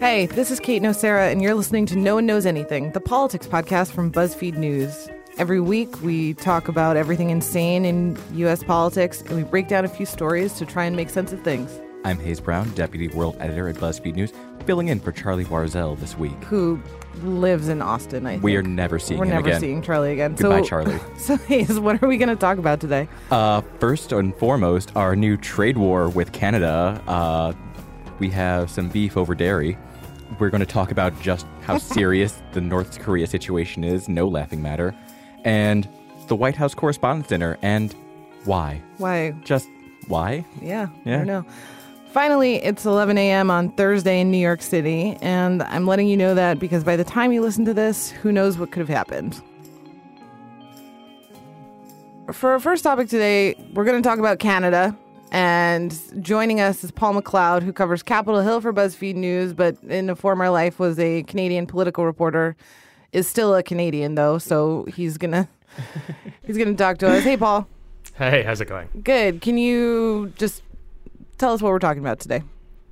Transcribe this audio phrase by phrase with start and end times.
[0.00, 3.46] Hey, this is Kate Nocera, and you're listening to No One Knows Anything, the politics
[3.46, 5.08] podcast from BuzzFeed News.
[5.38, 8.62] Every week, we talk about everything insane in U.S.
[8.62, 11.80] politics, and we break down a few stories to try and make sense of things.
[12.04, 14.32] I'm Hayes Brown, Deputy World Editor at BuzzFeed News,
[14.64, 16.42] filling in for Charlie Warzel this week.
[16.44, 16.80] Who
[17.22, 18.42] lives in Austin, I think.
[18.44, 19.34] We are never seeing Charlie again.
[19.34, 19.60] We're him never again.
[19.60, 20.34] seeing Charlie again.
[20.34, 21.00] Goodbye, so, Charlie.
[21.18, 23.08] So, Hayes, what are we going to talk about today?
[23.30, 27.02] Uh, first and foremost, our new trade war with Canada.
[27.06, 27.52] Uh,
[28.20, 29.76] we have some beef over dairy.
[30.38, 34.62] We're going to talk about just how serious the North Korea situation is, no laughing
[34.62, 34.94] matter,
[35.44, 35.86] and
[36.28, 37.94] the White House Correspondents' Dinner, and
[38.44, 38.80] why.
[38.98, 39.32] Why?
[39.44, 39.68] Just
[40.06, 40.44] why?
[40.62, 41.16] Yeah, I Yeah.
[41.18, 41.44] don't know.
[42.12, 43.50] Finally, it's 11 a.m.
[43.50, 47.04] on Thursday in New York City, and I'm letting you know that because by the
[47.04, 49.42] time you listen to this, who knows what could have happened.
[52.32, 54.96] For our first topic today, we're going to talk about Canada.
[55.30, 55.94] And
[56.24, 60.16] joining us is Paul McLeod, who covers Capitol Hill for BuzzFeed News, but in a
[60.16, 62.56] former life was a Canadian political reporter.
[63.12, 65.48] Is still a Canadian though, so he's gonna
[66.46, 67.24] he's gonna talk to us.
[67.24, 67.66] Hey, Paul.
[68.16, 68.88] Hey, how's it going?
[69.02, 69.40] Good.
[69.40, 70.62] Can you just
[71.38, 72.42] tell us what we're talking about today?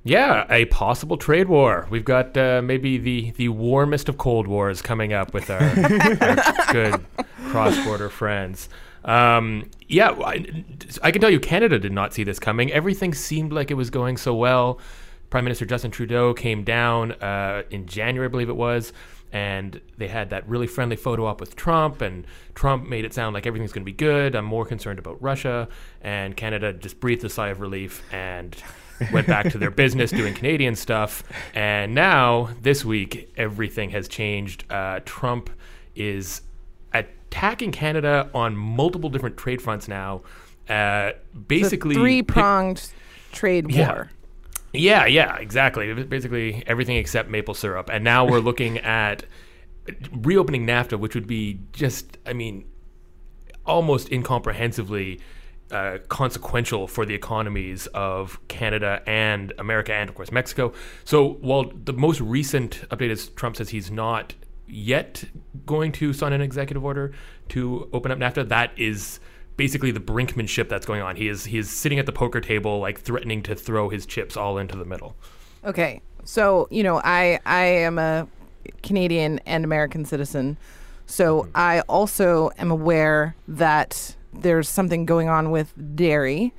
[0.03, 1.85] Yeah, a possible trade war.
[1.89, 5.59] We've got uh, maybe the, the warmest of Cold Wars coming up with our,
[6.21, 7.05] our good
[7.49, 8.69] cross border friends.
[9.03, 10.63] Um, yeah, I,
[11.03, 12.71] I can tell you, Canada did not see this coming.
[12.71, 14.79] Everything seemed like it was going so well.
[15.29, 18.93] Prime Minister Justin Trudeau came down uh, in January, I believe it was,
[19.31, 22.25] and they had that really friendly photo op with Trump, and
[22.55, 24.35] Trump made it sound like everything's going to be good.
[24.35, 25.67] I'm more concerned about Russia,
[26.01, 28.55] and Canada just breathed a sigh of relief and
[29.11, 31.23] went back to their business doing Canadian stuff.
[31.53, 34.63] And now, this week, everything has changed.
[34.71, 35.49] Uh, Trump
[35.95, 36.41] is
[36.93, 40.21] attacking Canada on multiple different trade fronts now.
[40.69, 41.11] Uh,
[41.47, 42.91] basically, three pronged
[43.31, 43.77] trade war.
[43.77, 44.03] yeah,
[44.77, 45.93] yeah, yeah, exactly.
[46.03, 47.89] Basically, everything except maple syrup.
[47.91, 49.23] And now we're looking at
[50.11, 52.65] reopening NAFTA, which would be just, I mean,
[53.65, 55.19] almost incomprehensibly
[55.71, 60.73] uh, consequential for the economies of Canada and America and, of course, Mexico.
[61.03, 64.33] So while the most recent update is Trump says he's not
[64.67, 65.25] yet
[65.65, 67.13] going to sign an executive order
[67.49, 69.19] to open up NAFTA, that is
[69.57, 71.15] basically the brinkmanship that's going on.
[71.15, 74.37] He is he is sitting at the poker table, like threatening to throw his chips
[74.37, 75.15] all into the middle.
[75.65, 78.27] Okay, so you know, I I am a
[78.83, 80.57] Canadian and American citizen,
[81.05, 86.53] so I also am aware that there's something going on with dairy,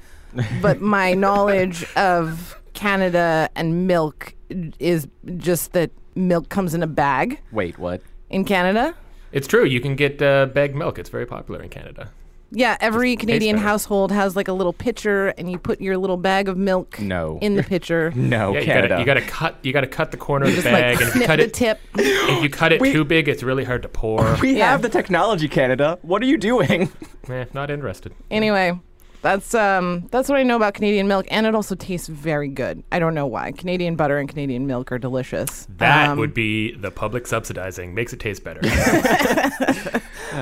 [0.61, 4.35] but my knowledge of Canada and milk
[4.79, 8.03] is just that milk comes in a bag Wait, what?
[8.31, 8.95] in Canada.
[9.31, 9.65] It's true.
[9.65, 10.99] You can get uh, bagged milk.
[10.99, 12.11] It's very popular in Canada.
[12.51, 13.69] Yeah, every Canadian better.
[13.69, 17.39] household has like a little pitcher, and you put your little bag of milk No.
[17.43, 18.11] in the pitcher.
[18.17, 18.89] No, yeah, you Canada.
[18.89, 21.09] gotta, you gotta cut you gotta cut the corner of the Just bag, like and
[21.11, 21.81] if you cut the it tip.
[21.97, 24.37] if you cut it We- too big, it's really hard to pour.
[24.43, 24.71] we Yeah.
[24.71, 25.99] have the technology, Canada.
[26.03, 26.91] What are you doing?
[27.29, 28.15] eh, not interested.
[28.31, 28.79] Anyway,
[29.21, 32.83] that's um that's what I know about Canadian milk, and it also tastes very good.
[32.93, 33.53] I don't know why.
[33.53, 35.67] Canadian butter and Canadian milk are delicious.
[35.79, 37.95] That Um, would be the public subsidizing.
[37.95, 38.61] Makes it taste better.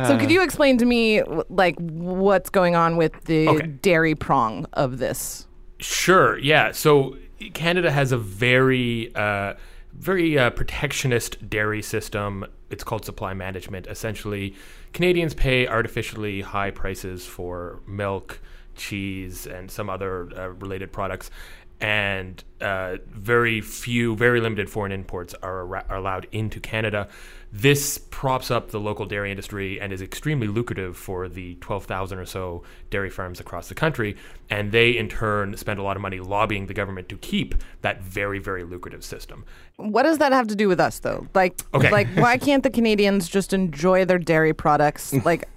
[0.05, 3.67] So, could you explain to me like what's going on with the Okay.
[3.67, 5.47] dairy prong of this?
[5.79, 6.39] Sure.
[6.39, 6.73] Yeah.
[6.73, 7.17] So
[7.55, 9.55] Canada has a very, uh,
[9.93, 12.47] very uh, protectionist dairy system.
[12.71, 13.87] It's called supply management.
[13.87, 14.55] Essentially,
[14.93, 18.41] Canadians pay artificially high prices for milk,
[18.75, 21.31] cheese, and some other uh, related products.
[21.79, 27.09] And uh, very few, very limited foreign imports are, ar- are allowed into Canada.
[27.53, 32.27] This props up the local dairy industry and is extremely lucrative for the 12,000 or
[32.27, 34.17] so dairy farms across the country.
[34.51, 38.03] And they, in turn, spend a lot of money lobbying the government to keep that
[38.03, 39.45] very, very lucrative system.
[39.77, 41.27] What does that have to do with us, though?
[41.35, 41.91] Like, Okay.
[41.91, 45.13] like why can't the Canadians just enjoy their dairy products?
[45.25, 45.49] like,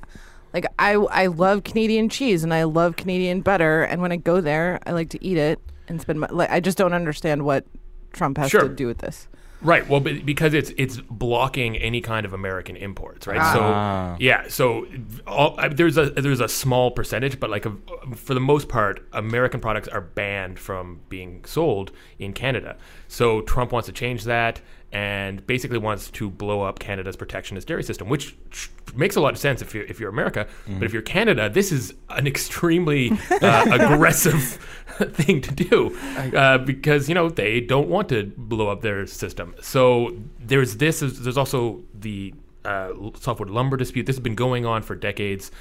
[0.54, 4.42] like I I love Canadian cheese and I love Canadian butter, and when I go
[4.42, 6.28] there, I like to eat it and spend my.
[6.32, 7.66] Like, I just don't understand what
[8.14, 8.62] Trump has Sure.
[8.62, 9.28] to do with this.
[9.62, 9.88] Right.
[9.88, 13.40] Well, because it's it's blocking any kind of American imports, right?
[13.42, 14.16] Ah.
[14.18, 14.48] So yeah.
[14.48, 14.88] So
[15.28, 17.74] all, I, there's a there's a small percentage, but like a,
[18.16, 22.78] for the most part, American products are banned from being sold in Canada.
[23.08, 24.62] So Trump wants to change that
[24.92, 28.36] and basically wants to blow up Canada's protectionist dairy system, which
[28.96, 30.48] makes a lot of sense if you're if you're America.
[30.68, 34.44] But if you're Canada, this is an extremely uh, aggressive
[35.14, 35.96] thing to do
[36.36, 39.54] uh, because you know they don't want to blow up their system.
[39.62, 41.02] So there's this.
[41.02, 42.34] There's also the
[42.66, 44.06] uh, softwood lumber dispute.
[44.08, 45.52] This has been going on for decades,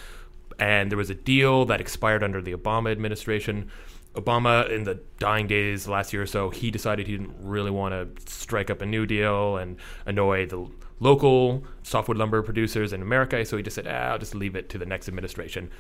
[0.59, 3.71] and there was a deal that expired under the Obama administration
[4.19, 7.93] Obama, in the dying days last year or so, he decided he didn't really want
[7.93, 9.77] to strike up a new deal and
[10.07, 10.67] annoy the
[11.01, 13.45] local softwood lumber producers in America.
[13.45, 15.71] So he just said, ah, "I'll just leave it to the next administration."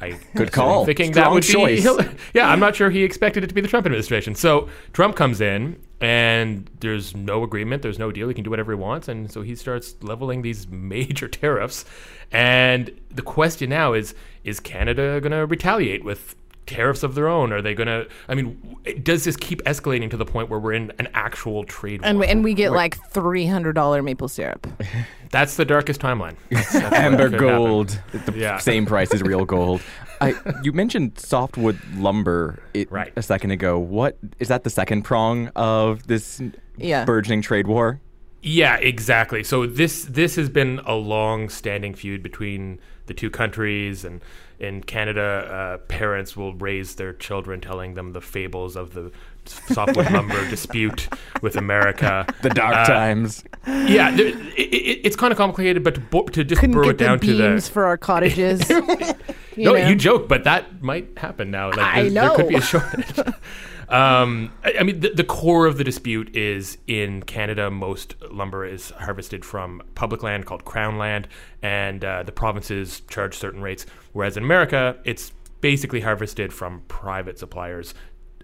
[0.00, 0.84] I Good call.
[0.84, 1.42] Thinking Strong that would
[1.82, 1.96] choice.
[1.96, 2.04] be
[2.34, 2.50] yeah.
[2.50, 4.34] I'm not sure he expected it to be the Trump administration.
[4.34, 7.82] So Trump comes in, and there's no agreement.
[7.82, 8.28] There's no deal.
[8.28, 11.84] He can do whatever he wants, and so he starts leveling these major tariffs.
[12.30, 14.14] And the question now is:
[14.44, 16.36] Is Canada going to retaliate with?
[16.66, 17.52] Tariffs of their own?
[17.52, 18.08] Are they going to?
[18.28, 22.00] I mean, does this keep escalating to the point where we're in an actual trade
[22.02, 22.08] war?
[22.10, 24.66] And we, and we get like three hundred dollar maple syrup.
[25.30, 26.36] That's the darkest timeline.
[26.50, 28.58] That's, that's Amber gold, the Yeah.
[28.58, 29.80] same price as real gold.
[30.20, 33.12] I, you mentioned softwood lumber it, Right.
[33.16, 33.78] a second ago.
[33.78, 34.62] What is that?
[34.64, 36.40] The second prong of this
[36.78, 37.04] Yeah.
[37.04, 38.00] burgeoning trade war?
[38.42, 39.42] Yeah, exactly.
[39.42, 44.20] So this this has been a long-standing feud between the two countries, and
[44.58, 49.10] in Canada, uh, parents will raise their children telling them the fables of the
[49.44, 51.08] softwood lumber dispute
[51.42, 52.26] with America.
[52.42, 53.44] The dark Uh, times.
[53.66, 56.84] Yeah, there, it, it, it's kind of complicated, but to, bo- to just Couldn't burrow
[56.86, 58.68] get it down the to beams the for our cottages.
[58.70, 58.84] you
[59.64, 59.88] no, know?
[59.88, 61.68] you joke, but that might happen now.
[61.70, 63.34] Like, I there's- There could be a shortage.
[63.88, 68.64] Um, I, I mean, the, the core of the dispute is in Canada, most lumber
[68.64, 71.28] is harvested from public land called Crown land,
[71.62, 73.86] and uh, the provinces charge certain rates.
[74.12, 77.94] Whereas in America, it's basically harvested from private suppliers.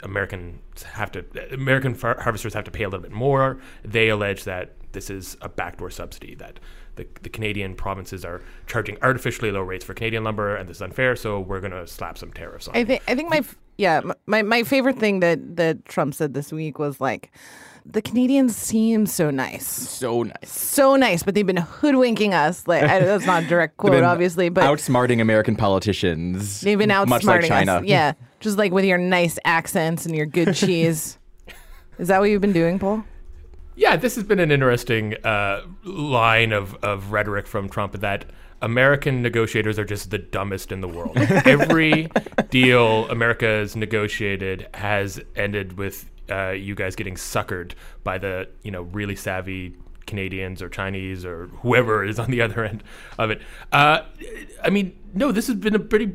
[0.02, 3.60] Americans have to American far- harvesters have to pay a little bit more.
[3.84, 6.58] They allege that this is a backdoor subsidy that
[6.96, 10.82] the, the Canadian provinces are charging artificially low rates for Canadian lumber, and this is
[10.82, 11.16] unfair.
[11.16, 12.76] So we're going to slap some tariffs on.
[12.76, 16.34] I think I think my f- yeah my my favorite thing that that Trump said
[16.34, 17.32] this week was like
[17.84, 19.66] the Canadians seem so nice.
[19.66, 20.50] So nice.
[20.50, 22.66] So nice, but they've been hoodwinking us.
[22.68, 26.60] Like I, that's not a direct quote, been obviously, but outsmarting American politicians.
[26.60, 27.74] they've been outsmarting much like China.
[27.76, 27.84] us.
[27.84, 31.18] Yeah, just like with your nice accents and your good cheese.
[31.98, 33.04] Is that what you've been doing, Paul?
[33.74, 38.26] Yeah, this has been an interesting uh, line of, of rhetoric from Trump that
[38.60, 41.16] American negotiators are just the dumbest in the world.
[41.18, 42.08] Every
[42.50, 47.72] deal America has negotiated has ended with uh, you guys getting suckered
[48.04, 49.74] by the you know really savvy
[50.06, 52.84] Canadians or Chinese or whoever is on the other end
[53.18, 53.40] of it.
[53.72, 54.02] Uh,
[54.62, 56.12] I mean, no, this has been a pretty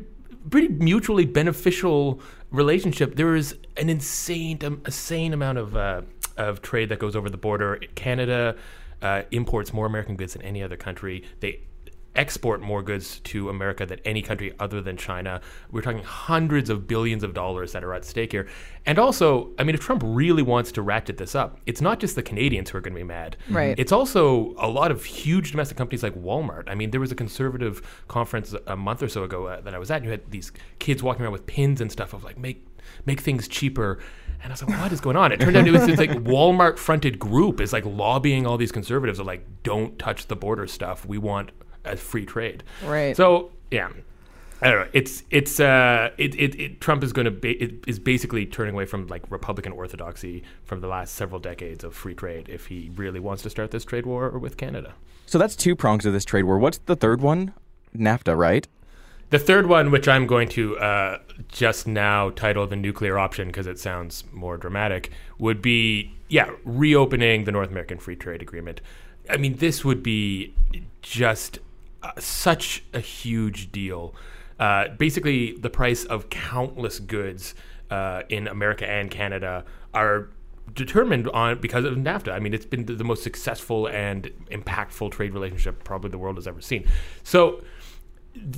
[0.48, 2.20] pretty mutually beneficial
[2.50, 3.16] relationship.
[3.16, 6.02] There is an insane um, insane amount of uh,
[6.38, 7.80] of trade that goes over the border.
[7.94, 8.56] Canada
[9.02, 11.24] uh, imports more American goods than any other country.
[11.40, 11.60] They
[12.18, 15.40] export more goods to America than any country other than China.
[15.70, 18.48] We're talking hundreds of billions of dollars that are at stake here.
[18.86, 22.16] And also, I mean, if Trump really wants to ratchet this up, it's not just
[22.16, 23.36] the Canadians who are going to be mad.
[23.48, 23.78] Right.
[23.78, 26.64] It's also a lot of huge domestic companies like Walmart.
[26.66, 29.78] I mean, there was a conservative conference a month or so ago uh, that I
[29.78, 30.50] was at, and you had these
[30.80, 32.66] kids walking around with pins and stuff of like, make
[33.06, 33.98] make things cheaper.
[34.42, 35.32] And I was like, what is going on?
[35.32, 38.72] It turned out it was this like Walmart fronted group is like lobbying all these
[38.72, 41.04] conservatives of like, don't touch the border stuff.
[41.04, 41.50] We want
[41.84, 42.62] a free trade.
[42.84, 43.16] Right.
[43.16, 43.88] So yeah.
[44.60, 44.90] I don't know.
[44.92, 48.74] It's it's uh it, it, it Trump is going to ba- it is basically turning
[48.74, 52.90] away from like Republican orthodoxy from the last several decades of free trade if he
[52.96, 54.94] really wants to start this trade war with Canada.
[55.26, 56.58] So that's two prongs of this trade war.
[56.58, 57.54] What's the third one?
[57.96, 58.66] NAFTA, right?
[59.30, 63.66] The third one, which I'm going to uh, just now title the nuclear option because
[63.66, 68.80] it sounds more dramatic, would be yeah, reopening the North American Free Trade Agreement.
[69.28, 70.54] I mean, this would be
[71.02, 71.58] just
[72.02, 74.14] uh, such a huge deal.
[74.58, 77.54] Uh, basically, the price of countless goods
[77.90, 80.28] uh, in America and Canada are
[80.74, 82.32] determined on because of NAFTA.
[82.32, 86.36] I mean, it's been the, the most successful and impactful trade relationship probably the world
[86.36, 86.86] has ever seen.
[87.22, 87.62] So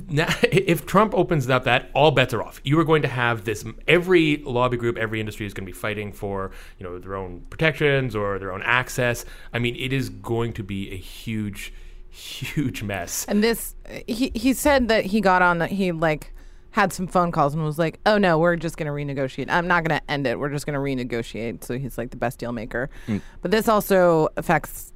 [0.09, 2.61] now, if Trump opens up that, all bets are off.
[2.63, 3.63] You are going to have this.
[3.87, 7.41] Every lobby group, every industry is going to be fighting for you know their own
[7.49, 9.25] protections or their own access.
[9.53, 11.73] I mean, it is going to be a huge,
[12.09, 13.25] huge mess.
[13.27, 13.75] And this,
[14.07, 15.59] he he said that he got on.
[15.59, 16.33] That he like
[16.71, 19.49] had some phone calls and was like, "Oh no, we're just going to renegotiate.
[19.49, 20.39] I'm not going to end it.
[20.39, 22.89] We're just going to renegotiate." So he's like the best deal maker.
[23.07, 23.17] Hmm.
[23.41, 24.93] But this also affects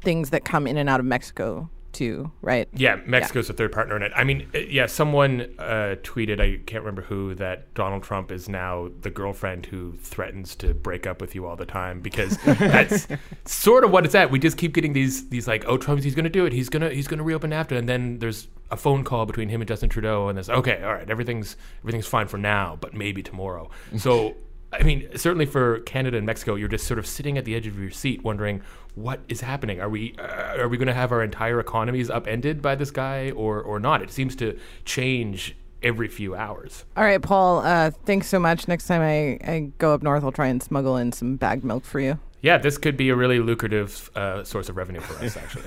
[0.00, 2.68] things that come in and out of Mexico too, right?
[2.72, 4.12] Yeah, Mexico's a third partner in it.
[4.14, 8.90] I mean, yeah, someone uh, tweeted, I can't remember who, that Donald Trump is now
[9.00, 13.06] the girlfriend who threatens to break up with you all the time because that's
[13.44, 14.30] sort of what it's at.
[14.30, 16.52] We just keep getting these these like, oh, Trump's he's going to do it.
[16.52, 19.68] He's gonna he's gonna reopen NAFTA, and then there's a phone call between him and
[19.68, 23.70] Justin Trudeau, and this okay, all right, everything's everything's fine for now, but maybe tomorrow.
[23.98, 24.34] So.
[24.72, 27.66] I mean, certainly for Canada and Mexico, you're just sort of sitting at the edge
[27.66, 28.60] of your seat, wondering
[28.94, 29.80] what is happening.
[29.80, 33.30] Are we uh, are we going to have our entire economies upended by this guy,
[33.30, 34.02] or or not?
[34.02, 36.84] It seems to change every few hours.
[36.96, 37.60] All right, Paul.
[37.60, 38.66] Uh, thanks so much.
[38.68, 41.84] Next time I, I go up north, I'll try and smuggle in some bagged milk
[41.84, 42.18] for you.
[42.42, 45.64] Yeah, this could be a really lucrative uh, source of revenue for us, actually.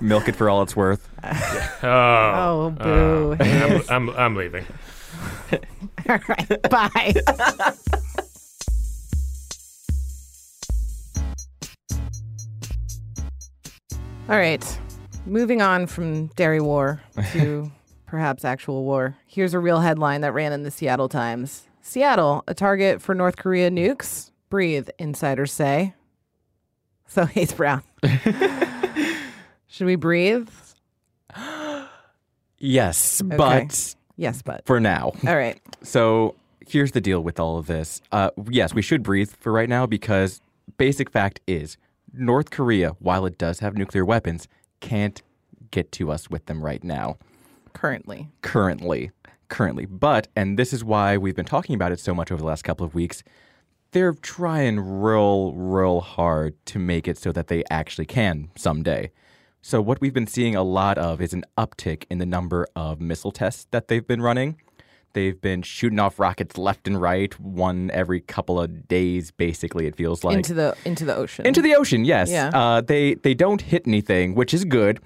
[0.06, 1.08] Milk it for all it's worth.
[1.82, 3.36] oh, Oh, boo.
[3.40, 4.66] uh, I'm, I'm, I'm leaving.
[6.08, 6.62] All right.
[6.70, 7.14] Bye.
[14.30, 14.78] All right.
[15.26, 17.68] Moving on from dairy war to
[18.06, 19.16] perhaps actual war.
[19.26, 21.66] Here's a real headline that ran in the Seattle Times.
[21.82, 24.30] Seattle, a target for North Korea nukes?
[24.48, 25.94] Breathe, insiders say.
[27.08, 27.82] So, Hayes Brown.
[29.66, 30.48] Should we breathe?
[32.62, 34.66] Yes, but Yes, but.
[34.66, 35.12] for now.
[35.26, 35.58] All right.
[35.82, 36.34] So
[36.68, 38.02] here's the deal with all of this.
[38.12, 40.42] Uh, yes, we should breathe for right now because
[40.76, 41.78] basic fact is
[42.12, 44.48] North Korea, while it does have nuclear weapons,
[44.80, 45.22] can't
[45.70, 47.16] get to us with them right now.
[47.72, 48.28] Currently.
[48.42, 49.10] Currently.
[49.48, 49.86] Currently.
[49.86, 52.62] But, and this is why we've been talking about it so much over the last
[52.62, 53.22] couple of weeks,
[53.92, 59.10] they're trying real, real hard to make it so that they actually can someday.
[59.62, 63.00] So, what we've been seeing a lot of is an uptick in the number of
[63.00, 64.56] missile tests that they've been running.
[65.12, 69.96] They've been shooting off rockets left and right, one every couple of days, basically, it
[69.96, 70.36] feels like.
[70.36, 71.46] into the into the ocean.
[71.46, 72.30] Into the ocean, yes.
[72.30, 72.50] Yeah.
[72.54, 75.00] Uh, they they don't hit anything, which is good,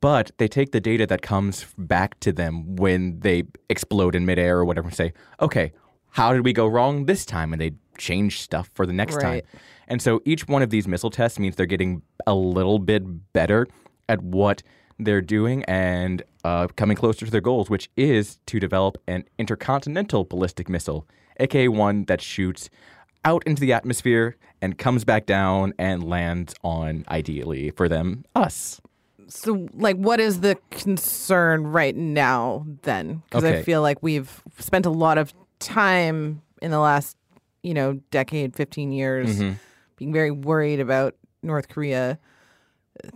[0.00, 4.58] but they take the data that comes back to them when they explode in midair
[4.58, 5.72] or whatever and say, okay,
[6.10, 7.52] how did we go wrong this time?
[7.52, 9.22] And they change stuff for the next Right.
[9.44, 9.60] time.
[9.88, 13.66] And so each one of these missile tests means they're getting a little bit better
[14.08, 14.62] at what
[14.98, 20.24] they're doing and uh, coming closer to their goals, which is to develop an intercontinental
[20.24, 21.06] ballistic missile,
[21.40, 22.68] aka one that shoots
[23.24, 28.80] out into the atmosphere and comes back down and lands on, ideally for them, us.
[29.28, 33.22] So, like, what is the concern right now then?
[33.24, 37.16] Because I feel like we've spent a lot of time in the last,
[37.62, 39.52] you know, decade, 15 years Mm-hmm.
[39.96, 42.18] being very worried about North Korea.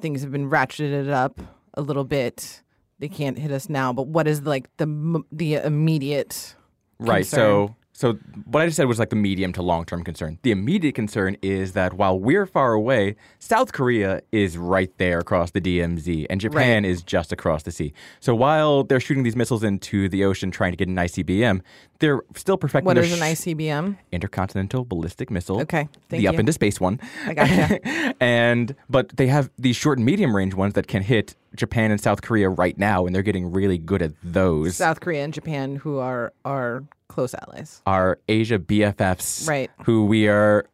[0.01, 1.41] Things have been ratcheted up
[1.75, 2.63] a little bit.
[2.99, 6.55] They can't hit us now, but what is like the the immediate
[6.99, 7.19] Right.
[7.23, 7.39] concern?
[7.39, 8.13] So, so
[8.47, 10.39] what I just said was like the medium to long term concern.
[10.43, 15.51] The immediate concern is that while we're far away, South Korea is right there across
[15.51, 17.93] the DMZ, and Japan is just across the sea.
[18.21, 21.61] So while they're shooting these missiles into the ocean trying to get an ICBM,
[22.03, 23.97] they're still perfecting What is an ICBM?
[24.11, 25.61] intercontinental ballistic missile.
[25.61, 27.01] Okay, thank the up into space one.
[27.25, 28.15] I gotcha.
[28.21, 32.01] and but they have these short and medium range ones that can hit Japan and
[32.01, 34.77] South Korea right now, and they're getting really good at those.
[34.77, 37.81] South Korea and Japan, who are are close allies.
[37.87, 39.71] Our Asia BFFs, Right.
[39.85, 40.67] Who we are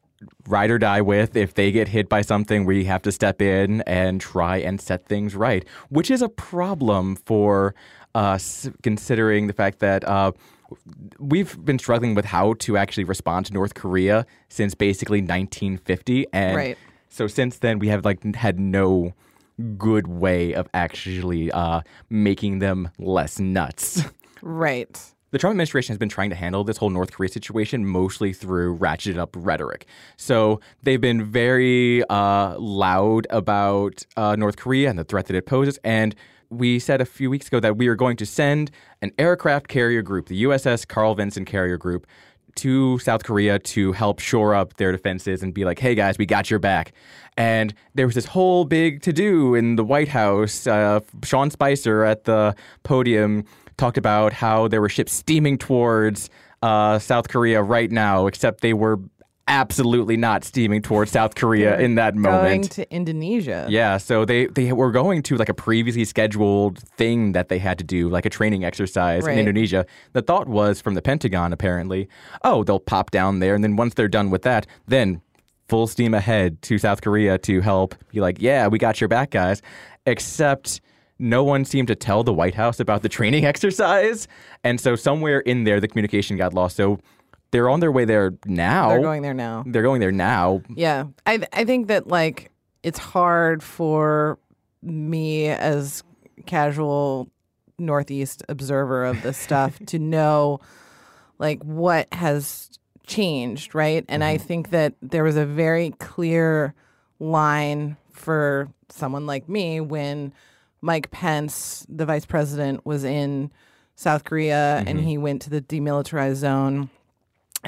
[0.49, 1.37] ride or die with.
[1.37, 5.04] If they get hit by something, we have to step in and try and set
[5.04, 7.75] things right, which is a problem for
[8.14, 10.04] us, considering the fact that.
[10.08, 10.32] Uh,
[11.18, 16.56] We've been struggling with how to actually respond to North Korea since basically 1950, and
[16.56, 16.78] Right.
[17.08, 19.14] so since then we have like had no
[19.76, 24.02] good way of actually uh, making them less nuts.
[24.40, 25.00] Right.
[25.30, 28.78] The Trump administration has been trying to handle this whole North Korea situation mostly through
[28.78, 29.84] ratcheted up rhetoric.
[30.16, 35.44] So they've been very uh, loud about uh, North Korea and the threat that it
[35.44, 35.78] poses.
[35.84, 36.14] And
[36.50, 38.70] we said a few weeks ago that we are going to send
[39.02, 42.06] an aircraft carrier group, the USS Carl Vinson Carrier Group,
[42.56, 46.26] to South Korea to help shore up their defenses and be like, hey guys, we
[46.26, 46.92] got your back.
[47.36, 50.66] And there was this whole big to do in the White House.
[50.66, 53.44] Uh, Sean Spicer at the podium
[53.76, 56.30] talked about how there were ships steaming towards
[56.62, 58.98] uh, South Korea right now, except they were
[59.48, 62.42] absolutely not steaming towards South Korea in that moment.
[62.44, 63.66] Going to Indonesia.
[63.68, 67.78] Yeah, so they they were going to like a previously scheduled thing that they had
[67.78, 69.32] to do, like a training exercise Right.
[69.32, 69.86] in Indonesia.
[70.12, 72.08] The thought was from the Pentagon, apparently,
[72.44, 75.20] oh, they'll pop down there, and then once they're done with that, then
[75.68, 79.30] full steam ahead to South Korea to help be like, yeah, we got your back,
[79.30, 79.60] guys.
[80.06, 80.80] Except
[81.18, 84.28] no one seemed to tell the White House about the training exercise,
[84.64, 86.76] and so somewhere in there, the communication got lost.
[86.76, 86.98] So
[87.50, 88.90] they're on their way there now.
[88.90, 89.64] They're going there now.
[89.66, 90.62] They're going there now.
[90.74, 91.04] Yeah.
[91.26, 92.50] I I think that like
[92.82, 94.38] it's hard for
[94.82, 96.02] me as
[96.46, 97.28] casual
[97.78, 100.60] northeast observer of this stuff to know
[101.38, 102.70] like what has
[103.06, 104.04] changed, right?
[104.08, 104.46] And I mm-hmm.
[104.46, 106.74] think that there was a very clear
[107.18, 110.32] line for someone like me when
[110.80, 113.50] Mike Pence, the vice president, was in
[113.94, 115.08] South Korea and mm-hmm.
[115.08, 116.90] he went to the demilitarized zone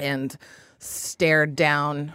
[0.02, 0.36] and
[0.78, 2.12] stared down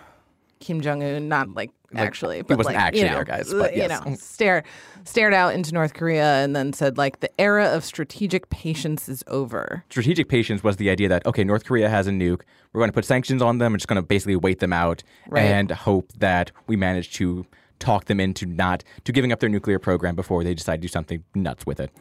[0.60, 3.24] Kim Jong Un, not like, Like, actually, he but wasn't like, actually you know, there,
[3.26, 4.64] guys, but you know, stare
[5.04, 9.24] stared out into North Korea and then said like the era of strategic patience is
[9.28, 9.84] over.
[9.90, 12.42] strategic patience was the idea that okay, North Korea has a nuke.
[12.74, 13.72] We're going to put sanctions on them.
[13.74, 15.44] We're just going to basically wait them out Right.
[15.44, 17.46] and hope that we manage to
[17.80, 20.88] talk them into not to giving up their nuclear program before they decide to do
[20.88, 21.92] something nuts with it.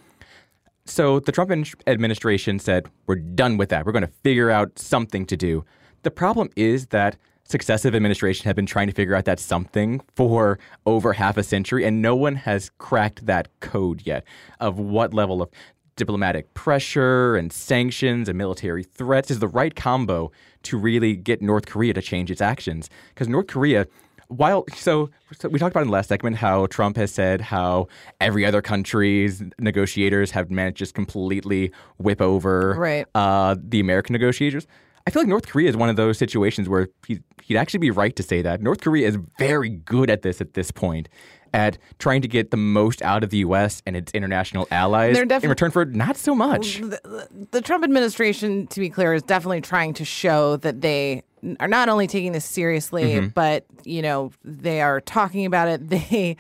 [0.87, 1.51] So the Trump
[1.87, 3.87] administration said, "We're done with that.
[3.87, 5.65] We're going to figure out something to do."
[6.03, 10.59] The problem is that successive administrations have been trying to figure out that something for
[10.87, 14.25] over half a century, and no one has cracked that code yet
[14.61, 15.51] of what level of
[15.97, 21.67] diplomatic pressure and sanctions and military threats is the right combo to really get North
[21.67, 22.91] Korea to change its actions.
[23.11, 23.87] Because North Korea
[24.29, 27.89] while so, so we talked about in the last segment how Trump has said how
[28.21, 33.07] every other country's negotiators have managed to just completely whip over Right.
[33.15, 34.67] uh, the American negotiators.
[35.07, 37.91] I feel like North Korea is one of those situations where he, he'd actually be
[37.91, 38.63] right to say that.
[38.63, 41.11] North Korea is very good at this at this point,
[41.53, 43.83] at trying to get the most out of the U.S.
[43.85, 46.79] and its international allies in return for not so much.
[46.79, 51.23] the, the Trump administration, to be clear, is definitely trying to show that they
[51.61, 53.27] are not only taking this seriously, Mm-hmm.
[53.29, 55.81] but you know they are talking about it.
[55.89, 56.37] They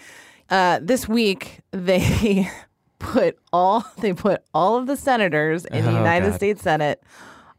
[0.50, 2.48] uh, this week they
[2.98, 6.36] put all they put all of the senators in the Oh, United God.
[6.36, 7.02] States Senate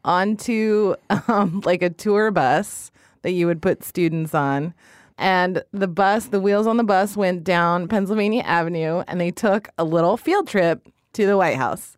[0.03, 0.95] onto
[1.27, 2.91] um, like a tour bus
[3.23, 4.73] that you would put students on.
[5.17, 9.69] And the bus, the wheels on the bus went down Pennsylvania Avenue and they took
[9.77, 11.95] a little field trip to the White House.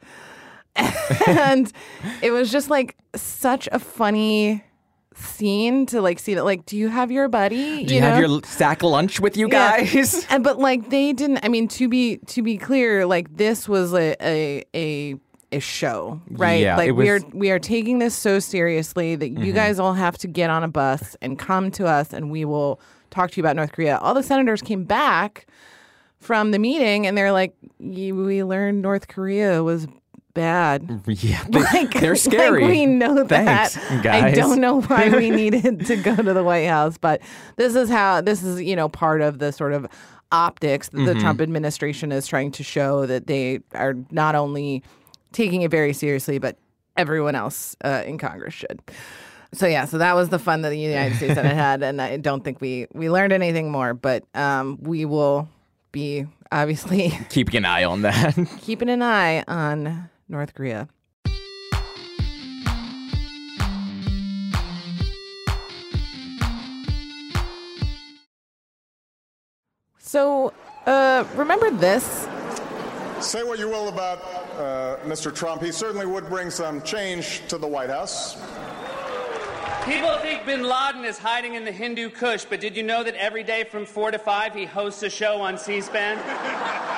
[1.28, 1.74] and
[2.22, 4.64] it was just like such a funny
[5.18, 8.42] scene to like see that like do you have your buddy Do you, have your
[8.44, 9.80] sack lunch with you Yeah.
[9.82, 10.26] guys?
[10.30, 13.94] and but like they didn't i mean to be to be clear like this was
[13.94, 15.16] a a a,
[15.52, 17.40] a show right Yeah, like it we are Mm-hmm.
[17.40, 20.68] we are taking this so seriously that you guys all have to get on a
[20.68, 24.14] bus and come to us and we will talk to you about north korea all
[24.14, 25.48] the senators came back
[26.20, 29.88] from the meeting and they're like we learned north korea was
[30.38, 32.62] bad yeah, they, like, they're scary.
[32.64, 34.06] Like we know Thanks, that.
[34.06, 37.22] I don't know why we needed to go to the White House, but
[37.58, 39.86] this is how this is, you know, part of the sort of
[40.32, 41.20] optics that the Mm-hmm.
[41.22, 44.84] Trump administration is trying to show that they are not only
[45.34, 46.58] taking it very seriously, but
[46.96, 48.82] everyone else uh, in Congress should.
[49.54, 52.18] So yeah, so that was the fun that the United States Senate had, and I
[52.18, 55.48] don't think we we learned anything more, but um, we will
[55.94, 58.36] be obviously Keeping an eye on that.
[58.62, 60.88] keeping an eye on North Korea.
[70.00, 70.54] So,
[70.86, 72.28] uh, remember this?
[73.20, 74.20] Say what you will about
[74.58, 75.36] uh, Mr.
[75.36, 78.38] Trump, he certainly would bring some change to the White House.
[79.84, 83.16] People think bin Laden is hiding in the Hindu Kush, but did you know that
[83.16, 86.18] every day from 4 to 5 he hosts a show on C SPAN?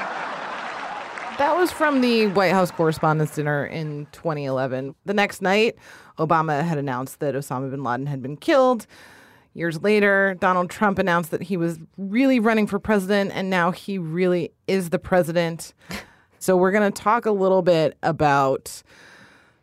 [1.40, 4.94] That was from the White House Correspondents' Dinner in 2011.
[5.06, 5.78] The next night,
[6.18, 8.86] Obama had announced that Osama bin Laden had been killed.
[9.54, 13.98] Years later, Donald Trump announced that he was really running for president, and now he
[13.98, 15.74] really is the president.
[16.40, 18.84] So, we're going to talk a little bit about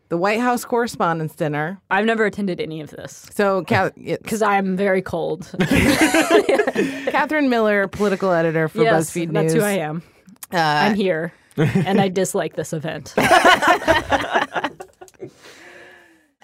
[0.09, 1.79] the White House Correspondents' Dinner.
[1.91, 5.55] I've never attended any of this So, Ca- because I'm very cold.
[5.69, 9.63] Katherine Miller, political editor for yes, BuzzFeed that's News.
[9.63, 10.03] who I am.
[10.51, 11.35] Uh, I'm here,
[11.87, 13.15] and I dislike this event.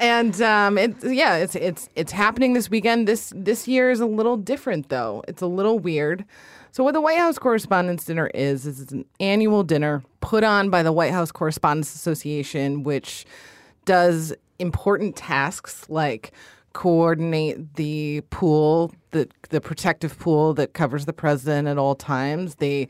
[0.02, 3.06] And um, it, yeah, it's it's it's happening this weekend.
[3.06, 5.22] This this year is a little different though.
[5.28, 6.24] It's a little weird.
[6.72, 10.70] So what the White House Correspondents' Dinner is is it's an annual dinner put on
[10.70, 13.26] by the White House Correspondents Association, which
[13.84, 16.32] does important tasks like
[16.72, 22.56] coordinate the pool, the the protective pool that covers the president at all times.
[22.56, 22.88] They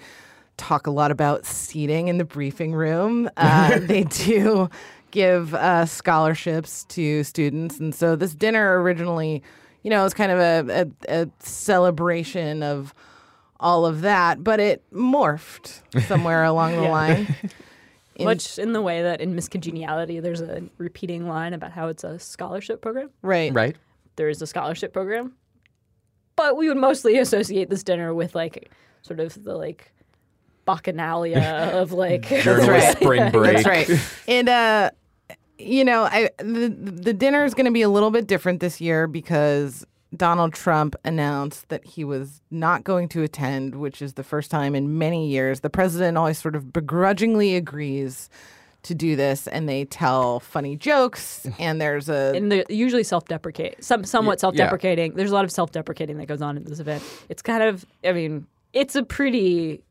[0.56, 3.28] talk a lot about seating in the briefing room.
[3.36, 4.68] Uh, they do
[5.10, 9.42] give uh, scholarships to students, and so this dinner originally,
[9.82, 12.94] you know, it was kind of a, a, a celebration of
[13.60, 16.90] all of that, but it morphed somewhere along the Yeah.
[16.90, 17.36] line.
[18.16, 21.88] In- Much in the way that in Miss Congeniality, there's a repeating line about how
[21.88, 23.08] it's a scholarship program.
[23.22, 23.74] right, right?
[24.16, 25.32] There is a scholarship program,
[26.36, 29.91] but we would mostly associate this dinner with like sort of the like
[30.66, 32.96] bacchanalia of like Journalist right.
[32.96, 33.62] spring break.
[33.62, 34.00] That's right.
[34.28, 34.90] And uh,
[35.58, 38.80] you know, I the the dinner is going to be a little bit different this
[38.80, 44.24] year because Donald Trump announced that he was not going to attend, which is the
[44.24, 45.60] first time in many years.
[45.60, 48.28] The president always sort of begrudgingly agrees
[48.82, 53.82] to do this, and they tell funny jokes, and there's a and they're usually self-deprecate,
[53.82, 55.14] some somewhat self-deprecating.
[55.14, 57.02] There's a lot of self-deprecating that goes on in this event.
[57.28, 59.82] It's kind of, I mean, it's a pretty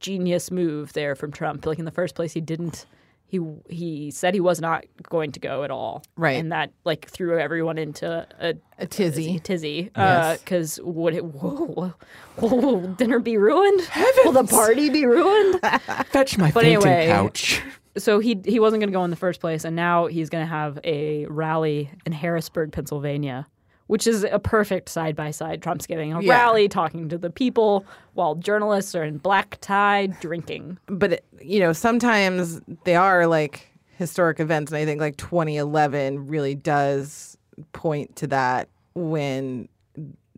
[0.00, 1.64] genius move there from Trump.
[1.66, 2.86] Like in the first place, he didn't.
[3.26, 6.32] He he said he was not going to go at all, Right.
[6.32, 9.38] And that like threw everyone into a, a tizzy.
[9.38, 9.90] tizzy.
[9.96, 9.96] Yes.
[9.96, 11.24] Uh, because would it?
[11.24, 11.94] Whoa,
[12.36, 13.88] whoa, will dinner be ruined?
[14.24, 15.60] Will the party be ruined?
[16.06, 17.62] Fetch my But fainting anyway- couch.
[17.96, 20.42] so he he wasn't going to go in the first place, and now he's going
[20.44, 23.46] to have a rally in Harrisburg, Pennsylvania,
[23.90, 25.60] which is a perfect side by side.
[25.60, 26.30] Trump's giving a Yeah.
[26.32, 30.78] rally, talking to the people, while journalists are in black tie drinking.
[30.86, 33.66] but it- you know sometimes they are like
[33.98, 37.36] historic events and i think like 2011 really does
[37.72, 39.68] point to that when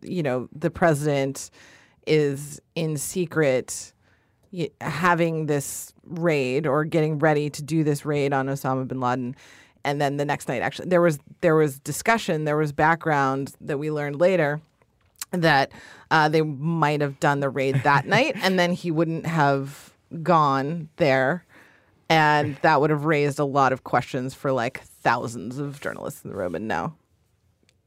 [0.01, 1.49] you know the president
[2.07, 3.93] is in secret
[4.81, 9.35] having this raid or getting ready to do this raid on Osama bin Laden
[9.83, 13.77] and then the next night actually there was there was discussion there was background that
[13.77, 14.61] we learned later
[15.31, 15.71] that
[16.11, 20.89] uh, they might have done the raid that night and then he wouldn't have gone
[20.97, 21.45] there
[22.09, 26.29] and that would have raised a lot of questions for like thousands of journalists in
[26.29, 26.95] the room and now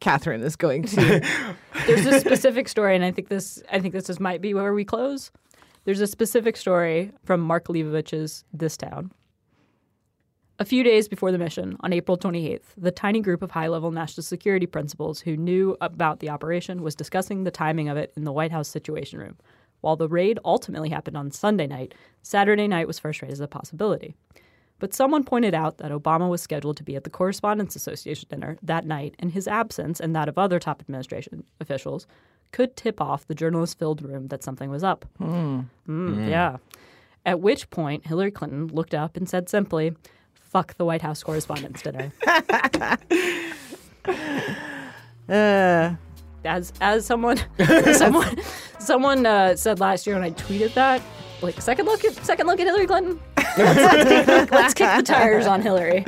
[0.00, 1.26] Katherine is going to
[1.86, 4.72] There's a specific story, and I think this I think this is, might be where
[4.72, 5.30] we close.
[5.84, 9.12] There's a specific story from Mark Leibovich's This Town.
[10.58, 13.90] A few days before the mission, on April 28th, the tiny group of high level
[13.90, 18.24] national security principals who knew about the operation was discussing the timing of it in
[18.24, 19.36] the White House Situation Room.
[19.82, 23.46] While the raid ultimately happened on Sunday night, Saturday night was first raised as a
[23.48, 24.14] possibility.
[24.78, 28.56] But someone pointed out that Obama was scheduled to be at the Correspondents Association dinner
[28.62, 32.06] that night, and his absence and that of other top administration officials
[32.52, 35.04] could tip off the journalist filled room that something was up.
[35.20, 35.66] Mm,
[36.30, 36.56] Yeah.
[37.26, 39.94] At which point, Hillary Clinton looked up and said simply,
[40.48, 42.12] Fuck the White House Correspondents' Dinner.
[45.28, 45.94] uh,
[46.44, 47.38] as as someone
[47.94, 48.36] someone
[48.78, 51.02] someone uh, said last year when I tweeted that,
[51.42, 53.20] like second look at second look at Hillary Clinton.
[53.36, 56.04] Let's, let's, kick, let's kick the tires on Hillary.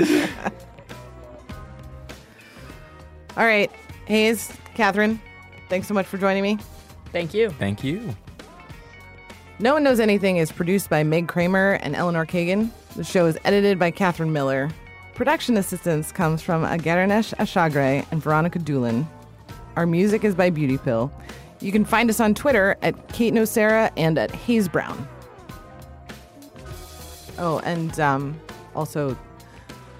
[3.36, 3.70] all right
[4.06, 5.18] Hayes Katherine
[5.70, 6.58] thanks so much for joining me
[7.12, 7.50] Thank you.
[7.50, 8.14] Thank you.
[9.58, 12.70] No One Knows Anything is produced by Meg Kramer and Eleanor Kagan.
[12.98, 14.68] The show is edited by Katherine Miller.
[15.14, 19.06] Production assistance comes from Agaranesh Ashagre and Veronica Doolin.
[19.76, 21.12] Our music is by Beauty Pill.
[21.60, 25.08] You can find us on Twitter at Kate Nocera and at Hayes Brown.
[27.38, 28.40] Oh, and um,
[28.74, 29.16] also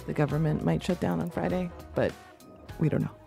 [0.09, 2.11] the government might shut down on Friday, but
[2.81, 3.18] we don't know.